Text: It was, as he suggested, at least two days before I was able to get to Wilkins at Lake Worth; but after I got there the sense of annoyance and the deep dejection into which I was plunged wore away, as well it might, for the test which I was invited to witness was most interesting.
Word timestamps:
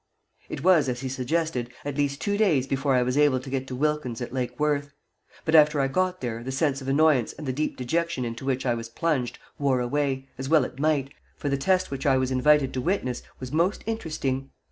It 0.49 0.63
was, 0.63 0.89
as 0.89 1.01
he 1.01 1.09
suggested, 1.09 1.69
at 1.85 1.95
least 1.95 2.19
two 2.21 2.35
days 2.35 2.65
before 2.65 2.95
I 2.95 3.03
was 3.03 3.19
able 3.19 3.39
to 3.39 3.49
get 3.51 3.67
to 3.67 3.75
Wilkins 3.75 4.19
at 4.19 4.33
Lake 4.33 4.59
Worth; 4.59 4.93
but 5.45 5.53
after 5.53 5.79
I 5.79 5.87
got 5.89 6.21
there 6.21 6.43
the 6.43 6.51
sense 6.51 6.81
of 6.81 6.87
annoyance 6.87 7.33
and 7.33 7.47
the 7.47 7.53
deep 7.53 7.77
dejection 7.77 8.25
into 8.25 8.43
which 8.43 8.65
I 8.65 8.73
was 8.73 8.89
plunged 8.89 9.37
wore 9.59 9.79
away, 9.79 10.27
as 10.39 10.49
well 10.49 10.65
it 10.65 10.79
might, 10.79 11.11
for 11.37 11.49
the 11.49 11.55
test 11.55 11.91
which 11.91 12.07
I 12.07 12.17
was 12.17 12.31
invited 12.31 12.73
to 12.73 12.81
witness 12.81 13.21
was 13.39 13.51
most 13.51 13.83
interesting. 13.85 14.49